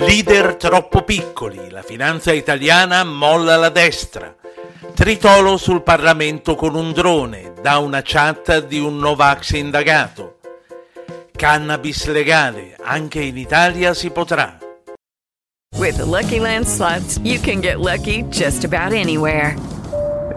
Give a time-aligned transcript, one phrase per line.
[0.00, 4.34] Leader troppo piccoli, la finanza italiana molla la destra.
[4.94, 10.38] Tritolo sul Parlamento con un drone, da una chat di un Novax indagato.
[11.36, 14.58] Cannabis legale, anche in Italia si potrà.
[15.76, 19.54] With the Lucky Land slots, you can get lucky just about anywhere.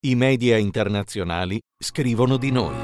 [0.00, 2.76] I media internazionali scrivono di noi.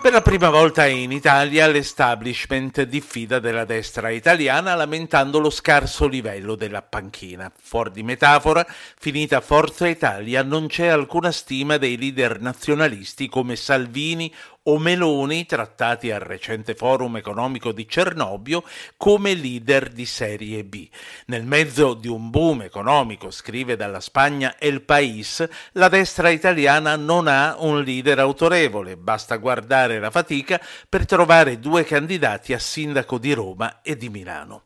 [0.00, 6.54] Per la prima volta in Italia l'establishment diffida della destra italiana lamentando lo scarso livello
[6.54, 7.50] della panchina.
[7.60, 14.32] Fuori di metafora, finita Forza Italia non c'è alcuna stima dei leader nazionalisti come Salvini
[14.64, 18.62] o Meloni, trattati al recente forum economico di Cernobbio,
[18.96, 20.88] come leader di serie B.
[21.26, 27.26] Nel mezzo di un boom economico, scrive dalla Spagna El País, la destra italiana non
[27.26, 33.32] ha un leader autorevole, basta guardare la fatica per trovare due candidati a sindaco di
[33.32, 34.64] Roma e di Milano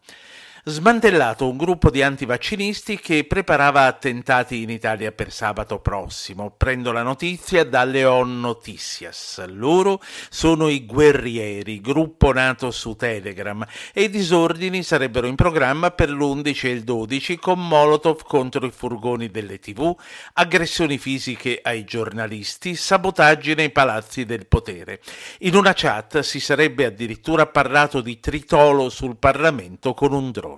[0.66, 6.54] smantellato un gruppo di antivaccinisti che preparava attentati in Italia per sabato prossimo.
[6.56, 9.44] Prendo la notizia dalle On Noticias.
[9.48, 16.08] Loro sono i guerrieri, gruppo nato su Telegram, e i disordini sarebbero in programma per
[16.08, 19.94] l'11 e il 12 con Molotov contro i furgoni delle tv,
[20.32, 25.02] aggressioni fisiche ai giornalisti, sabotaggi nei palazzi del potere.
[25.40, 30.52] In una chat si sarebbe addirittura parlato di tritolo sul Parlamento con un drone.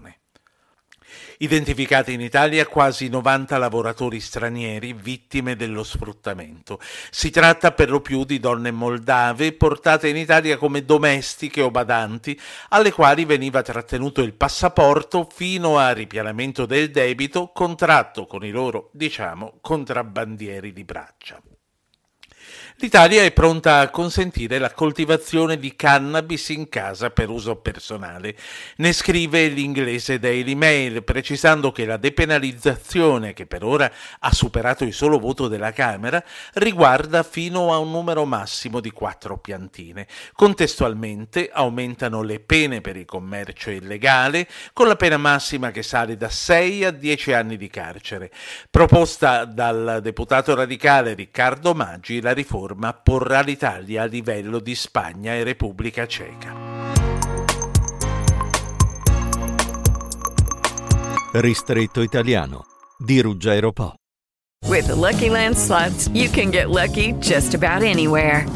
[1.39, 6.81] Identificati in Italia quasi 90 lavoratori stranieri vittime dello sfruttamento.
[7.11, 12.39] Si tratta per lo più di donne moldave portate in Italia come domestiche o badanti,
[12.71, 18.91] alle quali veniva trattenuto il passaporto fino a ripianamento del debito contratto con i loro,
[18.93, 21.41] diciamo, contrabbandieri di braccia.
[22.79, 28.37] L'Italia è pronta a consentire la coltivazione di cannabis in casa per uso personale.
[28.77, 34.93] Ne scrive l'inglese Daily Mail, precisando che la depenalizzazione, che per ora ha superato il
[34.93, 36.23] solo voto della Camera,
[36.55, 40.07] riguarda fino a un numero massimo di quattro piantine.
[40.35, 46.29] Contestualmente aumentano le pene per il commercio illegale, con la pena massima che sale da
[46.29, 48.31] 6 a 10 anni di carcere.
[48.71, 55.43] Proposta dal deputato radicale Riccardo Maggi, la riforma porrà l'Italia a livello di Spagna e
[55.43, 56.55] Repubblica Ceca.
[61.33, 62.67] Ristretto italiano
[62.99, 63.95] di Ruggero Po.
[64.69, 68.47] With the Lucky Land slots, you can get lucky just about anywhere.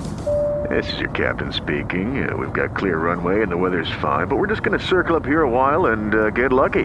[0.69, 2.29] This is your captain speaking.
[2.29, 5.17] Uh, we've got clear runway and the weather's fine, but we're just going to circle
[5.17, 6.85] up here a while and uh, get lucky.